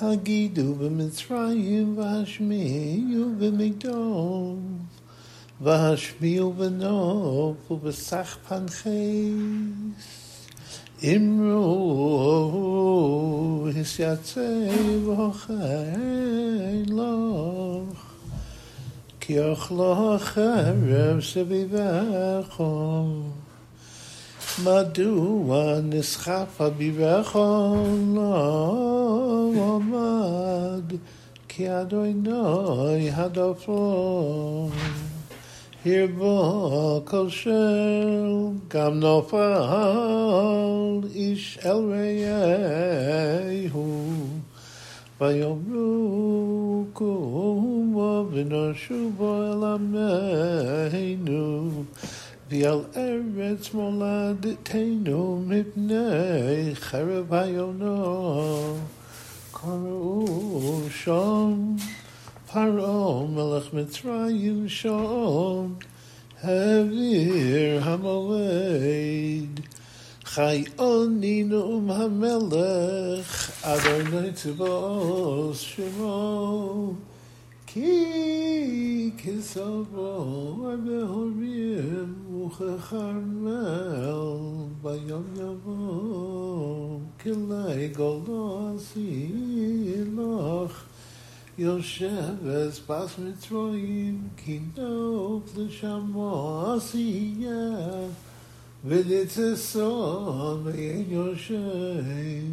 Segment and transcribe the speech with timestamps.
[0.00, 4.78] הגידו במצרים והשמיעו במידון
[5.60, 8.88] והשמיעו בנוף ובסך פנחס
[11.04, 12.58] אמרו
[13.80, 14.40] הסייצב
[15.06, 15.52] אוכל
[16.86, 18.14] לוח
[19.20, 22.62] כי אוכלו חרב סביבך
[24.64, 27.38] מדוע נסחף אביבך
[28.14, 28.51] לוח
[31.61, 34.69] כי אדוני הדופו.
[35.85, 38.25] הרבו כל של
[38.67, 39.37] גם נופל
[41.15, 41.93] איש אל
[42.31, 44.13] רעהו.
[45.21, 51.69] ויאמרו קומו ונשובו אל עמנו
[52.49, 58.75] ועל ארץ מולדתנו מפני חרב היונו
[59.61, 61.75] קראו שם
[62.51, 65.73] פרעה מלך מצרים שם
[66.41, 69.59] העביר המולד
[70.37, 76.93] חי עוני נאום המלך, אדוני צבאות שמו,
[77.67, 82.13] כי כסבו בהורים
[82.45, 84.13] וככרמל
[84.81, 90.72] ביום יבוא, כלי גולו סילוך.
[91.58, 98.06] יושב אספס מצרועים, כי נוף לשמו עשייה.
[98.84, 102.44] ונצסון אין יושב,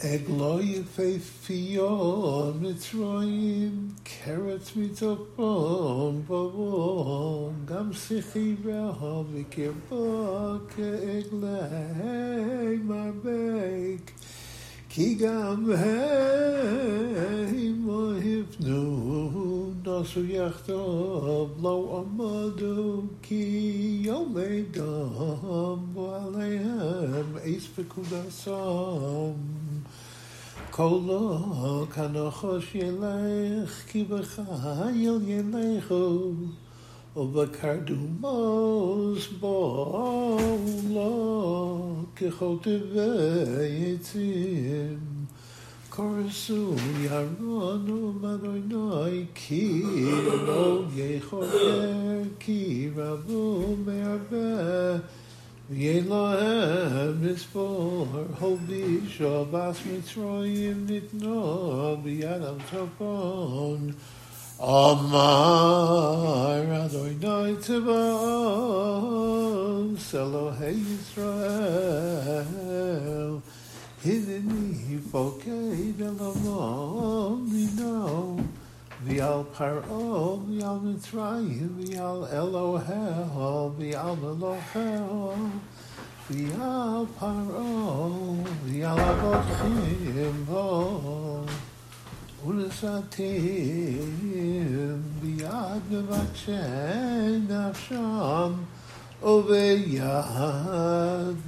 [0.00, 11.48] עגלו יפהפיון מצרועים, קרץ מצפון בבון, גם שיחי רעו וקרבו כעגלי
[12.84, 14.10] מרבק,
[14.88, 19.47] כי גם הם לא הפנו,
[19.88, 29.32] נוסו יחדיו, לא עמדו, כי יומי דם בו עליהם, עץ פקודסם.
[30.70, 36.32] קולו כנחוש ילך, כי בחיל ילכו.
[37.16, 38.28] ובקרדומוס
[39.40, 41.04] בולו
[42.16, 44.98] כחוטבי עצים.
[45.89, 49.83] Korsu yaronu madoinoi ki
[50.47, 55.01] lo yechoker ki rabu me'arbe
[55.71, 58.07] Yelohem nisbor
[58.39, 58.85] hobi
[59.15, 61.41] shabas mitzroyim nitno
[62.03, 63.81] biyadam topon
[64.59, 67.95] Amar Adonai Tivon
[69.95, 71.31] Selohei Yisrael.
[74.02, 78.38] Hineni Fokei Delamon Mino
[79.02, 85.60] Vial Paro Vial Mitzrayim Vial Elohel Vial Elohel
[86.28, 91.44] Vial Paro Vial Avochim Bo
[92.46, 94.08] ולסתים
[95.20, 96.52] ביד מבקשי
[97.48, 98.52] נפשם
[99.23, 100.03] וביד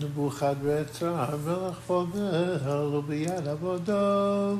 [0.00, 4.56] נבוכדרצר מלך בבל וביד עבודו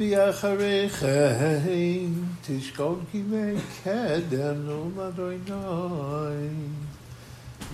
[0.00, 2.08] ואחרי כן
[2.46, 3.54] תשכון כימי
[3.84, 6.48] קדם נאום אדוני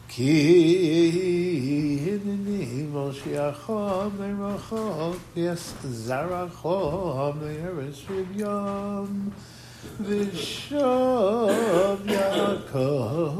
[0.08, 1.83] כי
[2.64, 9.32] Ani Moshiachom Merachom Yes Zarachom Eretz Yom
[10.00, 11.52] V'Shov
[12.06, 13.36] Yaakov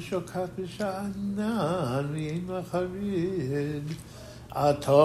[0.00, 3.88] Shokat B'Shanan V'Yein Macharid
[4.56, 5.02] Ato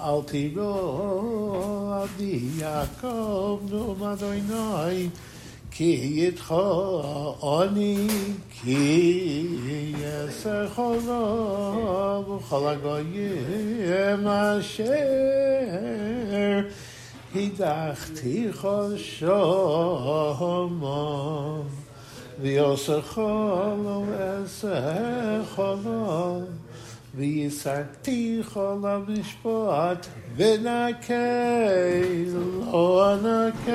[0.00, 5.10] Al Tiro Avdi Yaakov Nomad Oinoi
[5.78, 8.08] کی هیت خواه آنی
[8.62, 13.28] کی اسرخ خواه و خلاقای
[14.16, 15.04] مشر
[17.34, 19.04] هی دختی خوشام
[20.84, 21.62] و
[22.44, 26.42] اسرخ خالو اسرخ خواه
[27.16, 30.06] ויסעתי כל המשפט
[30.36, 31.14] ונקה
[32.72, 33.74] לא נקה